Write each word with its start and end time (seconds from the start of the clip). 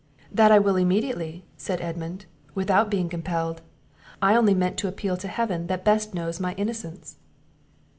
"That 0.31 0.51
I 0.51 0.57
will 0.57 0.77
immediately," 0.77 1.45
said 1.57 1.79
Edmund, 1.79 2.25
"without 2.55 2.89
being 2.89 3.07
compelled. 3.07 3.61
I 4.19 4.35
only 4.35 4.55
meant 4.55 4.77
to 4.77 4.87
appeal 4.87 5.15
to 5.17 5.27
Heaven 5.27 5.67
that 5.67 5.85
best 5.85 6.15
knows 6.15 6.39
my 6.39 6.53
innocence." 6.55 7.17